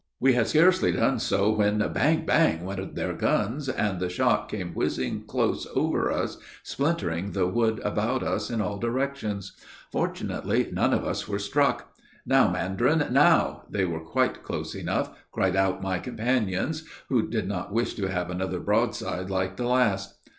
[0.19, 2.25] We had scarcely done so, when bang!
[2.25, 2.65] bang!
[2.65, 8.23] went their guns, and the shot came whizzing close over us, splintering the wood about
[8.23, 9.53] us in all directions.
[9.91, 11.93] Fortunately none of us were struck.
[12.25, 13.61] "Now, mandarin, now!
[13.69, 18.31] they are quite close enough," cried out my companions, who did not wish to have
[18.31, 20.15] another broadside like the last.